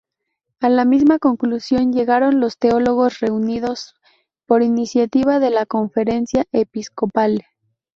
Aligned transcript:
A 0.61 0.69
la 0.69 0.83
misma 0.83 1.19
conclusión 1.19 1.93
llegaron 1.93 2.39
los 2.39 2.57
teólogos 2.57 3.19
reunidos 3.19 3.93
por 4.47 4.63
iniciativa 4.63 5.37
de 5.37 5.51
la 5.51 5.67
Conferencia 5.67 6.45
Episcopal 6.51 7.45